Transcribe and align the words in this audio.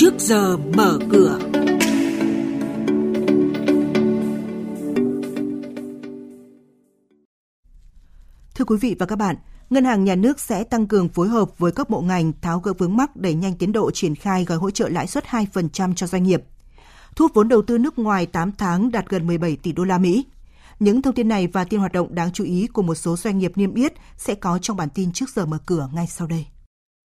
trước 0.00 0.14
giờ 0.18 0.56
mở 0.56 0.98
cửa. 1.10 1.38
Thưa 8.54 8.64
quý 8.66 8.76
vị 8.80 8.96
và 8.98 9.06
các 9.06 9.16
bạn, 9.16 9.36
Ngân 9.70 9.84
hàng 9.84 10.04
Nhà 10.04 10.14
nước 10.14 10.40
sẽ 10.40 10.64
tăng 10.64 10.86
cường 10.86 11.08
phối 11.08 11.28
hợp 11.28 11.58
với 11.58 11.72
các 11.72 11.90
bộ 11.90 12.00
ngành 12.00 12.32
tháo 12.40 12.60
gỡ 12.60 12.72
vướng 12.78 12.96
mắc 12.96 13.16
đẩy 13.16 13.34
nhanh 13.34 13.54
tiến 13.54 13.72
độ 13.72 13.90
triển 13.90 14.14
khai 14.14 14.44
gói 14.44 14.58
hỗ 14.58 14.70
trợ 14.70 14.88
lãi 14.88 15.06
suất 15.06 15.24
2% 15.24 15.94
cho 15.94 16.06
doanh 16.06 16.22
nghiệp. 16.22 16.42
Thu 17.16 17.24
hút 17.24 17.34
vốn 17.34 17.48
đầu 17.48 17.62
tư 17.62 17.78
nước 17.78 17.98
ngoài 17.98 18.26
8 18.26 18.52
tháng 18.52 18.90
đạt 18.90 19.08
gần 19.08 19.26
17 19.26 19.56
tỷ 19.56 19.72
đô 19.72 19.84
la 19.84 19.98
Mỹ. 19.98 20.26
Những 20.78 21.02
thông 21.02 21.14
tin 21.14 21.28
này 21.28 21.46
và 21.46 21.64
tin 21.64 21.80
hoạt 21.80 21.92
động 21.92 22.14
đáng 22.14 22.32
chú 22.32 22.44
ý 22.44 22.66
của 22.66 22.82
một 22.82 22.94
số 22.94 23.16
doanh 23.16 23.38
nghiệp 23.38 23.52
niêm 23.56 23.74
yết 23.74 23.92
sẽ 24.16 24.34
có 24.34 24.58
trong 24.58 24.76
bản 24.76 24.88
tin 24.94 25.12
trước 25.12 25.30
giờ 25.30 25.46
mở 25.46 25.58
cửa 25.66 25.88
ngay 25.92 26.06
sau 26.06 26.26
đây. 26.26 26.46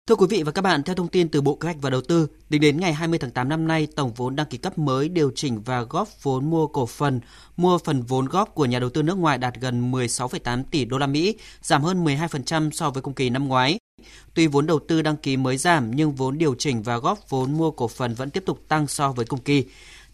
Thưa 0.08 0.14
quý 0.14 0.26
vị 0.30 0.42
và 0.42 0.52
các 0.52 0.62
bạn, 0.62 0.82
theo 0.82 0.94
thông 0.94 1.08
tin 1.08 1.28
từ 1.28 1.40
Bộ 1.40 1.54
Kế 1.54 1.66
hoạch 1.66 1.76
và 1.80 1.90
Đầu 1.90 2.00
tư, 2.00 2.26
tính 2.50 2.60
đến 2.60 2.80
ngày 2.80 2.92
20 2.92 3.18
tháng 3.18 3.30
8 3.30 3.48
năm 3.48 3.68
nay, 3.68 3.86
tổng 3.96 4.12
vốn 4.14 4.36
đăng 4.36 4.46
ký 4.46 4.58
cấp 4.58 4.78
mới 4.78 5.08
điều 5.08 5.30
chỉnh 5.34 5.60
và 5.62 5.82
góp 5.82 6.08
vốn 6.22 6.50
mua 6.50 6.66
cổ 6.66 6.86
phần, 6.86 7.20
mua 7.56 7.78
phần 7.78 8.02
vốn 8.02 8.26
góp 8.26 8.54
của 8.54 8.64
nhà 8.64 8.78
đầu 8.78 8.90
tư 8.90 9.02
nước 9.02 9.18
ngoài 9.18 9.38
đạt 9.38 9.54
gần 9.60 9.92
16,8 9.92 10.64
tỷ 10.70 10.84
đô 10.84 10.98
la 10.98 11.06
Mỹ, 11.06 11.34
giảm 11.62 11.82
hơn 11.82 12.04
12% 12.04 12.70
so 12.70 12.90
với 12.90 13.02
cùng 13.02 13.14
kỳ 13.14 13.30
năm 13.30 13.48
ngoái. 13.48 13.78
Tuy 14.34 14.46
vốn 14.46 14.66
đầu 14.66 14.78
tư 14.88 15.02
đăng 15.02 15.16
ký 15.16 15.36
mới 15.36 15.56
giảm 15.56 15.90
nhưng 15.96 16.12
vốn 16.12 16.38
điều 16.38 16.54
chỉnh 16.54 16.82
và 16.82 16.96
góp 16.96 17.30
vốn 17.30 17.52
mua 17.52 17.70
cổ 17.70 17.88
phần 17.88 18.14
vẫn 18.14 18.30
tiếp 18.30 18.42
tục 18.46 18.60
tăng 18.68 18.86
so 18.86 19.12
với 19.12 19.26
cùng 19.26 19.40
kỳ. 19.40 19.64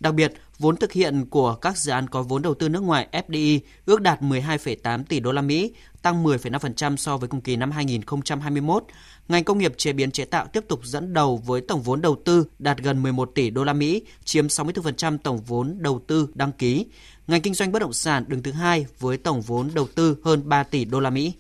Đặc 0.00 0.14
biệt, 0.14 0.32
vốn 0.58 0.76
thực 0.76 0.92
hiện 0.92 1.26
của 1.26 1.54
các 1.54 1.76
dự 1.76 1.92
án 1.92 2.08
có 2.08 2.22
vốn 2.22 2.42
đầu 2.42 2.54
tư 2.54 2.68
nước 2.68 2.82
ngoài 2.82 3.08
FDI 3.12 3.60
ước 3.86 4.00
đạt 4.00 4.22
12,8 4.22 5.04
tỷ 5.04 5.20
đô 5.20 5.32
la 5.32 5.42
Mỹ, 5.42 5.72
tăng 6.02 6.24
10,5% 6.24 6.96
so 6.96 7.16
với 7.16 7.28
cùng 7.28 7.40
kỳ 7.40 7.56
năm 7.56 7.70
2021. 7.70 8.84
Ngành 9.28 9.44
công 9.44 9.58
nghiệp 9.58 9.74
chế 9.76 9.92
biến 9.92 10.10
chế 10.10 10.24
tạo 10.24 10.46
tiếp 10.46 10.64
tục 10.68 10.80
dẫn 10.84 11.12
đầu 11.12 11.36
với 11.36 11.60
tổng 11.60 11.82
vốn 11.82 12.00
đầu 12.00 12.16
tư 12.24 12.44
đạt 12.58 12.78
gần 12.78 13.02
11 13.02 13.30
tỷ 13.34 13.50
đô 13.50 13.64
la 13.64 13.72
Mỹ, 13.72 14.02
chiếm 14.24 14.46
64% 14.46 15.18
tổng 15.18 15.40
vốn 15.46 15.76
đầu 15.78 16.02
tư 16.06 16.28
đăng 16.34 16.52
ký. 16.52 16.86
Ngành 17.26 17.40
kinh 17.40 17.54
doanh 17.54 17.72
bất 17.72 17.78
động 17.78 17.92
sản 17.92 18.24
đứng 18.28 18.42
thứ 18.42 18.52
hai 18.52 18.86
với 18.98 19.16
tổng 19.16 19.40
vốn 19.40 19.70
đầu 19.74 19.88
tư 19.94 20.16
hơn 20.24 20.48
3 20.48 20.62
tỷ 20.62 20.84
đô 20.84 21.00
la 21.00 21.10
Mỹ. 21.10 21.32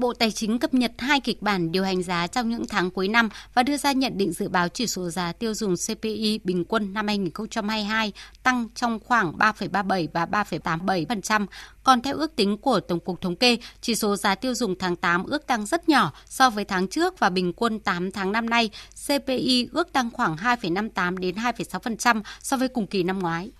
Bộ 0.00 0.12
Tài 0.12 0.30
chính 0.30 0.58
cập 0.58 0.74
nhật 0.74 0.92
hai 0.98 1.20
kịch 1.20 1.42
bản 1.42 1.72
điều 1.72 1.84
hành 1.84 2.02
giá 2.02 2.26
trong 2.26 2.50
những 2.50 2.66
tháng 2.68 2.90
cuối 2.90 3.08
năm 3.08 3.28
và 3.54 3.62
đưa 3.62 3.76
ra 3.76 3.92
nhận 3.92 4.18
định 4.18 4.32
dự 4.32 4.48
báo 4.48 4.68
chỉ 4.68 4.86
số 4.86 5.10
giá 5.10 5.32
tiêu 5.32 5.54
dùng 5.54 5.74
CPI 5.76 6.40
bình 6.44 6.64
quân 6.64 6.92
năm 6.92 7.06
2022 7.06 8.12
tăng 8.42 8.68
trong 8.74 8.98
khoảng 9.04 9.32
3,37 9.32 10.08
và 10.12 10.26
3,87%. 10.26 11.46
Còn 11.82 12.02
theo 12.02 12.16
ước 12.16 12.36
tính 12.36 12.58
của 12.58 12.80
Tổng 12.80 13.00
cục 13.00 13.20
Thống 13.20 13.36
kê, 13.36 13.56
chỉ 13.80 13.94
số 13.94 14.16
giá 14.16 14.34
tiêu 14.34 14.54
dùng 14.54 14.74
tháng 14.78 14.96
8 14.96 15.24
ước 15.24 15.46
tăng 15.46 15.66
rất 15.66 15.88
nhỏ 15.88 16.12
so 16.26 16.50
với 16.50 16.64
tháng 16.64 16.88
trước 16.88 17.18
và 17.18 17.30
bình 17.30 17.52
quân 17.52 17.78
8 17.78 18.12
tháng 18.12 18.32
năm 18.32 18.50
nay, 18.50 18.70
CPI 19.06 19.68
ước 19.72 19.92
tăng 19.92 20.10
khoảng 20.10 20.36
2,58 20.36 21.16
đến 21.16 21.34
2,6% 21.34 22.22
so 22.42 22.56
với 22.56 22.68
cùng 22.68 22.86
kỳ 22.86 23.02
năm 23.02 23.18
ngoái. 23.18 23.50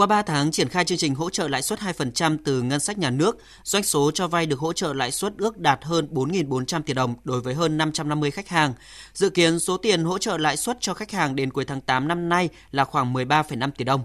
Qua 0.00 0.06
3 0.06 0.22
tháng 0.22 0.50
triển 0.50 0.68
khai 0.68 0.84
chương 0.84 0.98
trình 0.98 1.14
hỗ 1.14 1.30
trợ 1.30 1.48
lãi 1.48 1.62
suất 1.62 1.78
2% 1.80 2.38
từ 2.44 2.62
ngân 2.62 2.80
sách 2.80 2.98
nhà 2.98 3.10
nước, 3.10 3.38
doanh 3.64 3.82
số 3.82 4.10
cho 4.14 4.28
vay 4.28 4.46
được 4.46 4.58
hỗ 4.58 4.72
trợ 4.72 4.92
lãi 4.92 5.10
suất 5.10 5.32
ước 5.38 5.58
đạt 5.58 5.78
hơn 5.82 6.08
4.400 6.12 6.82
tỷ 6.82 6.94
đồng 6.94 7.14
đối 7.24 7.40
với 7.40 7.54
hơn 7.54 7.78
550 7.78 8.30
khách 8.30 8.48
hàng. 8.48 8.72
Dự 9.14 9.30
kiến 9.30 9.58
số 9.58 9.76
tiền 9.76 10.04
hỗ 10.04 10.18
trợ 10.18 10.38
lãi 10.38 10.56
suất 10.56 10.76
cho 10.80 10.94
khách 10.94 11.10
hàng 11.10 11.36
đến 11.36 11.50
cuối 11.50 11.64
tháng 11.64 11.80
8 11.80 12.08
năm 12.08 12.28
nay 12.28 12.48
là 12.70 12.84
khoảng 12.84 13.14
13,5 13.14 13.70
tỷ 13.76 13.84
đồng. 13.84 14.02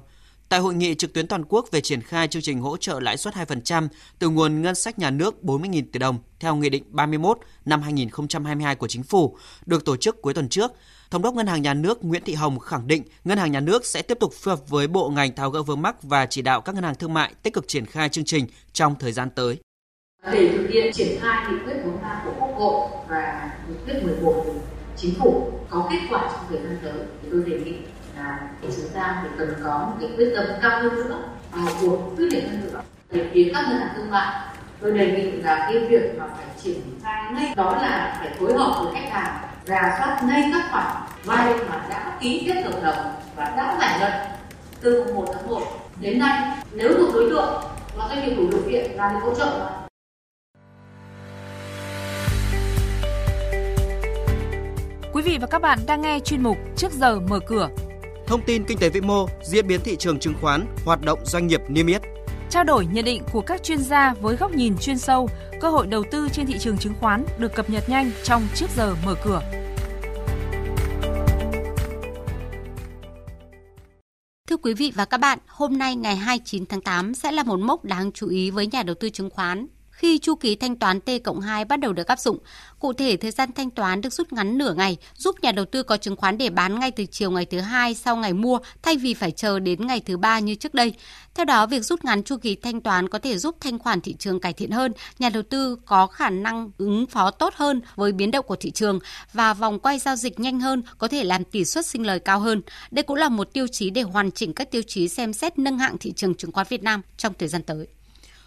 Tại 0.49 0.59
hội 0.59 0.73
nghị 0.73 0.95
trực 0.95 1.13
tuyến 1.13 1.27
toàn 1.27 1.43
quốc 1.49 1.71
về 1.71 1.81
triển 1.81 2.01
khai 2.01 2.27
chương 2.27 2.41
trình 2.41 2.59
hỗ 2.59 2.77
trợ 2.77 2.99
lãi 2.99 3.17
suất 3.17 3.33
2% 3.33 3.87
từ 4.19 4.29
nguồn 4.29 4.61
ngân 4.61 4.75
sách 4.75 4.99
nhà 4.99 5.11
nước 5.11 5.35
40.000 5.43 5.83
tỷ 5.91 5.99
đồng 5.99 6.19
theo 6.39 6.55
Nghị 6.55 6.69
định 6.69 6.83
31 6.87 7.39
năm 7.65 7.81
2022 7.81 8.75
của 8.75 8.87
Chính 8.87 9.03
phủ, 9.03 9.37
được 9.65 9.85
tổ 9.85 9.97
chức 9.97 10.21
cuối 10.21 10.33
tuần 10.33 10.49
trước, 10.49 10.71
Thống 11.11 11.21
đốc 11.21 11.33
Ngân 11.33 11.47
hàng 11.47 11.61
Nhà 11.61 11.73
nước 11.73 12.05
Nguyễn 12.05 12.23
Thị 12.25 12.33
Hồng 12.33 12.59
khẳng 12.59 12.87
định 12.87 13.03
Ngân 13.23 13.37
hàng 13.37 13.51
Nhà 13.51 13.59
nước 13.59 13.85
sẽ 13.85 14.01
tiếp 14.01 14.17
tục 14.19 14.33
phối 14.33 14.55
hợp 14.55 14.69
với 14.69 14.87
bộ 14.87 15.09
ngành 15.09 15.35
tháo 15.35 15.49
gỡ 15.49 15.63
vướng 15.63 15.81
mắc 15.81 16.03
và 16.03 16.25
chỉ 16.25 16.41
đạo 16.41 16.61
các 16.61 16.75
ngân 16.75 16.83
hàng 16.83 16.95
thương 16.95 17.13
mại 17.13 17.33
tích 17.43 17.53
cực 17.53 17.67
triển 17.67 17.85
khai 17.85 18.09
chương 18.09 18.25
trình 18.25 18.47
trong 18.73 18.95
thời 18.99 19.11
gian 19.11 19.29
tới. 19.29 19.57
Để 20.31 20.49
thực 20.57 20.67
hiện 20.69 20.93
triển 20.93 21.19
khai 21.21 21.45
nghị 21.51 21.57
quyết 21.65 21.73
43 21.83 22.21
của 22.25 22.33
Quốc 22.39 22.55
hội 22.57 22.89
và 23.09 23.51
nghị 23.69 23.75
quyết 23.85 24.03
11 24.03 24.43
của 24.45 24.53
Chính 24.97 25.13
phủ 25.19 25.51
có 25.69 25.87
kết 25.91 25.99
quả 26.09 26.29
trong 26.33 26.45
thời 26.49 26.59
gian 26.63 26.77
tới 26.83 26.99
thì 27.21 27.27
tôi 27.31 27.43
đề 27.45 27.59
nghị 27.59 27.73
là 28.17 28.39
chúng 28.61 28.89
ta 28.93 29.19
phải 29.21 29.31
cần 29.37 29.53
có 29.63 29.77
một 29.77 29.93
cái 29.99 30.09
quyết 30.17 30.33
tâm 30.35 30.45
cao 30.61 30.81
hơn 30.81 30.95
nữa 30.95 31.19
vào 31.51 31.73
cuộc 31.81 32.13
quyết 32.17 32.27
liệt 32.31 32.43
hơn 32.49 32.61
nữa. 32.63 32.81
Để 33.11 33.29
phía 33.33 33.51
các 33.53 33.65
ngân 33.69 33.79
hàng 33.79 33.89
thương 33.95 34.11
mại, 34.11 34.35
tôi 34.81 34.91
đề 34.91 35.11
nghị 35.11 35.31
là 35.31 35.69
cái 35.71 35.85
việc 35.89 36.19
mà 36.19 36.25
phải 36.37 36.45
triển 36.63 36.81
khai 37.03 37.31
ngay 37.33 37.53
đó 37.55 37.75
là 37.81 38.15
phải 38.19 38.29
phối 38.39 38.53
hợp 38.53 38.81
với 38.83 38.93
khách 38.93 39.09
hàng, 39.11 39.37
rà 39.65 39.95
soát 39.97 40.23
ngay 40.23 40.49
các 40.53 40.71
khoản 40.71 40.85
vay 41.23 41.53
mà 41.69 41.85
đã 41.89 42.17
ký 42.19 42.43
kết 42.47 42.61
hợp 42.61 42.83
đồng 42.83 43.13
và 43.35 43.53
đã 43.57 43.77
giải 43.79 43.99
ngân 43.99 44.11
từ 44.81 45.13
1 45.13 45.25
tháng 45.33 45.47
1 45.49 45.61
đến 46.01 46.19
nay. 46.19 46.57
Nếu 46.71 46.93
thuộc 46.97 47.13
đối 47.13 47.29
tượng 47.29 47.63
và 47.97 48.07
doanh 48.09 48.25
nghiệp 48.25 48.35
đủ 48.35 48.43
điều 48.51 48.61
kiện 48.71 48.91
là 48.91 49.13
được 49.13 49.19
hỗ 49.23 49.35
trợ 49.35 49.45
mà. 49.59 49.85
Quý 55.13 55.21
vị 55.21 55.37
và 55.41 55.47
các 55.47 55.61
bạn 55.61 55.79
đang 55.87 56.01
nghe 56.01 56.19
chuyên 56.19 56.43
mục 56.43 56.57
Trước 56.75 56.91
giờ 56.91 57.19
mở 57.19 57.39
cửa. 57.47 57.69
Thông 58.27 58.41
tin 58.45 58.63
kinh 58.63 58.77
tế 58.77 58.89
vĩ 58.89 59.01
mô, 59.01 59.27
diễn 59.43 59.67
biến 59.67 59.81
thị 59.83 59.95
trường 59.95 60.19
chứng 60.19 60.33
khoán, 60.41 60.65
hoạt 60.85 61.01
động 61.01 61.19
doanh 61.25 61.47
nghiệp 61.47 61.61
niêm 61.67 61.87
yết. 61.87 62.01
Trao 62.49 62.63
đổi 62.63 62.85
nhận 62.85 63.05
định 63.05 63.23
của 63.31 63.41
các 63.41 63.63
chuyên 63.63 63.77
gia 63.77 64.13
với 64.13 64.35
góc 64.35 64.51
nhìn 64.51 64.77
chuyên 64.77 64.97
sâu, 64.97 65.29
cơ 65.61 65.69
hội 65.69 65.87
đầu 65.87 66.03
tư 66.11 66.29
trên 66.31 66.45
thị 66.45 66.55
trường 66.59 66.77
chứng 66.77 66.93
khoán 66.99 67.25
được 67.37 67.53
cập 67.55 67.69
nhật 67.69 67.89
nhanh 67.89 68.11
trong 68.23 68.47
Trước 68.55 68.69
giờ 68.75 68.95
mở 69.05 69.15
cửa. 69.23 69.41
Thưa 74.47 74.57
quý 74.57 74.73
vị 74.73 74.91
và 74.95 75.05
các 75.05 75.17
bạn, 75.17 75.39
hôm 75.47 75.77
nay 75.77 75.95
ngày 75.95 76.15
29 76.15 76.65
tháng 76.65 76.81
8 76.81 77.13
sẽ 77.13 77.31
là 77.31 77.43
một 77.43 77.59
mốc 77.59 77.85
đáng 77.85 78.11
chú 78.11 78.27
ý 78.27 78.51
với 78.51 78.67
nhà 78.67 78.83
đầu 78.83 78.95
tư 78.99 79.09
chứng 79.09 79.29
khoán 79.29 79.67
khi 79.95 80.19
chu 80.19 80.35
kỳ 80.35 80.55
thanh 80.55 80.75
toán 80.75 80.99
T 80.99 81.09
cộng 81.23 81.39
2 81.39 81.65
bắt 81.65 81.79
đầu 81.79 81.93
được 81.93 82.07
áp 82.07 82.19
dụng. 82.19 82.37
Cụ 82.79 82.93
thể, 82.93 83.17
thời 83.17 83.31
gian 83.31 83.51
thanh 83.51 83.69
toán 83.69 84.01
được 84.01 84.13
rút 84.13 84.33
ngắn 84.33 84.57
nửa 84.57 84.73
ngày, 84.73 84.97
giúp 85.15 85.35
nhà 85.41 85.51
đầu 85.51 85.65
tư 85.65 85.83
có 85.83 85.97
chứng 85.97 86.15
khoán 86.15 86.37
để 86.37 86.49
bán 86.49 86.79
ngay 86.79 86.91
từ 86.91 87.05
chiều 87.05 87.31
ngày 87.31 87.45
thứ 87.45 87.59
hai 87.59 87.95
sau 87.95 88.15
ngày 88.15 88.33
mua 88.33 88.59
thay 88.81 88.97
vì 88.97 89.13
phải 89.13 89.31
chờ 89.31 89.59
đến 89.59 89.87
ngày 89.87 90.01
thứ 90.05 90.17
ba 90.17 90.39
như 90.39 90.55
trước 90.55 90.73
đây. 90.73 90.93
Theo 91.35 91.45
đó, 91.45 91.65
việc 91.65 91.81
rút 91.81 92.05
ngắn 92.05 92.23
chu 92.23 92.37
kỳ 92.37 92.55
thanh 92.55 92.81
toán 92.81 93.09
có 93.09 93.19
thể 93.19 93.37
giúp 93.37 93.55
thanh 93.59 93.79
khoản 93.79 94.01
thị 94.01 94.15
trường 94.19 94.39
cải 94.39 94.53
thiện 94.53 94.71
hơn, 94.71 94.91
nhà 95.19 95.29
đầu 95.29 95.43
tư 95.43 95.77
có 95.85 96.07
khả 96.07 96.29
năng 96.29 96.71
ứng 96.77 97.05
phó 97.05 97.31
tốt 97.31 97.53
hơn 97.55 97.81
với 97.95 98.11
biến 98.11 98.31
động 98.31 98.45
của 98.47 98.55
thị 98.55 98.71
trường 98.71 98.99
và 99.33 99.53
vòng 99.53 99.79
quay 99.79 99.99
giao 99.99 100.15
dịch 100.15 100.39
nhanh 100.39 100.59
hơn 100.59 100.83
có 100.97 101.07
thể 101.07 101.23
làm 101.23 101.43
tỷ 101.43 101.65
suất 101.65 101.85
sinh 101.85 102.05
lời 102.05 102.19
cao 102.19 102.39
hơn. 102.39 102.61
Đây 102.91 103.03
cũng 103.03 103.17
là 103.17 103.29
một 103.29 103.53
tiêu 103.53 103.67
chí 103.67 103.89
để 103.89 104.01
hoàn 104.01 104.31
chỉnh 104.31 104.53
các 104.53 104.71
tiêu 104.71 104.81
chí 104.87 105.07
xem 105.07 105.33
xét 105.33 105.59
nâng 105.59 105.79
hạng 105.79 105.97
thị 105.97 106.13
trường 106.15 106.35
chứng 106.35 106.51
khoán 106.51 106.67
Việt 106.69 106.83
Nam 106.83 107.01
trong 107.17 107.33
thời 107.39 107.47
gian 107.47 107.63
tới. 107.63 107.94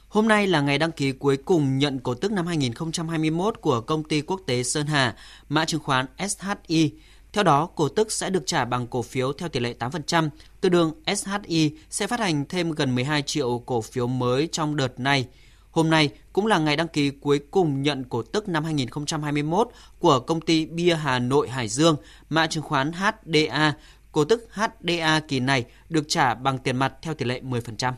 Hôm 0.08 0.28
nay 0.28 0.46
là 0.46 0.60
ngày 0.60 0.78
đăng 0.78 0.92
ký 0.92 1.12
cuối 1.12 1.36
cùng 1.36 1.78
nhận 1.78 1.98
cổ 2.00 2.14
tức 2.14 2.32
năm 2.32 2.46
2021 2.46 3.60
của 3.60 3.80
công 3.80 4.04
ty 4.04 4.20
quốc 4.20 4.40
tế 4.46 4.62
Sơn 4.62 4.86
Hà, 4.86 5.16
mã 5.48 5.64
chứng 5.64 5.80
khoán 5.80 6.06
SHI. 6.28 6.92
Theo 7.32 7.44
đó, 7.44 7.66
cổ 7.66 7.88
tức 7.88 8.12
sẽ 8.12 8.30
được 8.30 8.42
trả 8.46 8.64
bằng 8.64 8.86
cổ 8.86 9.02
phiếu 9.02 9.32
theo 9.32 9.48
tỷ 9.48 9.60
lệ 9.60 9.74
8%. 9.78 10.28
tương 10.60 10.72
đương 10.72 10.92
SHI 11.16 11.70
sẽ 11.90 12.06
phát 12.06 12.20
hành 12.20 12.44
thêm 12.48 12.70
gần 12.70 12.94
12 12.94 13.22
triệu 13.22 13.62
cổ 13.66 13.80
phiếu 13.80 14.06
mới 14.06 14.48
trong 14.52 14.76
đợt 14.76 15.00
này. 15.00 15.26
Hôm 15.70 15.90
nay 15.90 16.10
cũng 16.32 16.46
là 16.46 16.58
ngày 16.58 16.76
đăng 16.76 16.88
ký 16.88 17.10
cuối 17.10 17.40
cùng 17.50 17.82
nhận 17.82 18.04
cổ 18.04 18.22
tức 18.22 18.48
năm 18.48 18.64
2021 18.64 19.68
của 19.98 20.20
công 20.20 20.40
ty 20.40 20.66
Bia 20.66 20.94
Hà 20.94 21.18
Nội 21.18 21.48
Hải 21.48 21.68
Dương, 21.68 21.96
mã 22.28 22.46
chứng 22.46 22.62
khoán 22.62 22.92
HDA. 22.92 23.74
Cổ 24.12 24.24
tức 24.24 24.48
HDA 24.52 25.20
kỳ 25.28 25.40
này 25.40 25.64
được 25.88 26.04
trả 26.08 26.34
bằng 26.34 26.58
tiền 26.58 26.76
mặt 26.76 26.92
theo 27.02 27.14
tỷ 27.14 27.24
lệ 27.24 27.40
10%. 27.40 27.92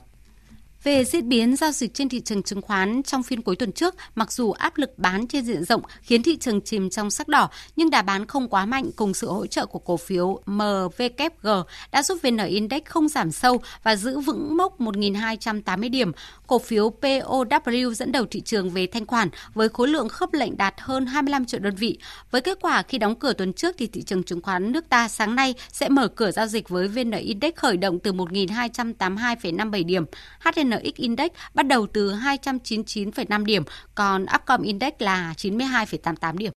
Về 0.84 1.04
diễn 1.04 1.28
biến 1.28 1.56
giao 1.56 1.72
dịch 1.72 1.94
trên 1.94 2.08
thị 2.08 2.20
trường 2.20 2.42
chứng 2.42 2.62
khoán 2.62 3.02
trong 3.02 3.22
phiên 3.22 3.42
cuối 3.42 3.56
tuần 3.56 3.72
trước, 3.72 3.94
mặc 4.14 4.32
dù 4.32 4.52
áp 4.52 4.78
lực 4.78 4.98
bán 4.98 5.26
trên 5.26 5.44
diện 5.44 5.64
rộng 5.64 5.82
khiến 6.02 6.22
thị 6.22 6.36
trường 6.36 6.60
chìm 6.60 6.90
trong 6.90 7.10
sắc 7.10 7.28
đỏ, 7.28 7.48
nhưng 7.76 7.90
đà 7.90 8.02
bán 8.02 8.26
không 8.26 8.48
quá 8.48 8.66
mạnh 8.66 8.90
cùng 8.96 9.14
sự 9.14 9.28
hỗ 9.30 9.46
trợ 9.46 9.66
của 9.66 9.78
cổ 9.78 9.96
phiếu 9.96 10.40
MVKG 10.46 11.48
đã 11.92 12.02
giúp 12.02 12.18
VN 12.22 12.36
Index 12.36 12.82
không 12.84 13.08
giảm 13.08 13.32
sâu 13.32 13.60
và 13.82 13.96
giữ 13.96 14.20
vững 14.20 14.56
mốc 14.56 14.80
1.280 14.80 15.90
điểm. 15.90 16.12
Cổ 16.46 16.58
phiếu 16.58 16.92
POW 17.00 17.92
dẫn 17.92 18.12
đầu 18.12 18.26
thị 18.30 18.40
trường 18.40 18.70
về 18.70 18.86
thanh 18.86 19.06
khoản 19.06 19.28
với 19.54 19.68
khối 19.68 19.88
lượng 19.88 20.08
khớp 20.08 20.32
lệnh 20.32 20.56
đạt 20.56 20.74
hơn 20.78 21.06
25 21.06 21.44
triệu 21.44 21.60
đơn 21.60 21.74
vị. 21.74 21.98
Với 22.30 22.40
kết 22.40 22.58
quả 22.60 22.82
khi 22.82 22.98
đóng 22.98 23.14
cửa 23.14 23.32
tuần 23.32 23.52
trước 23.52 23.74
thì 23.78 23.86
thị 23.86 24.02
trường 24.02 24.22
chứng 24.22 24.42
khoán 24.42 24.72
nước 24.72 24.88
ta 24.88 25.08
sáng 25.08 25.34
nay 25.34 25.54
sẽ 25.72 25.88
mở 25.88 26.08
cửa 26.08 26.30
giao 26.30 26.46
dịch 26.46 26.68
với 26.68 26.88
VN 26.88 27.10
Index 27.10 27.54
khởi 27.56 27.76
động 27.76 27.98
từ 27.98 28.12
1.282,57 28.12 29.86
điểm. 29.86 30.04
HN 30.40 30.69
VNX 30.70 30.94
Index 30.94 31.30
bắt 31.54 31.66
đầu 31.66 31.86
từ 31.86 32.12
299,5 32.12 33.44
điểm, 33.44 33.62
còn 33.94 34.26
Upcom 34.34 34.62
Index 34.62 34.92
là 34.98 35.34
92,88 35.36 36.36
điểm. 36.36 36.52